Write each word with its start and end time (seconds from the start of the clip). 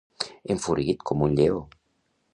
Enfurit 0.53 1.05
com 1.11 1.23
un 1.29 1.39
lleó. 1.41 1.63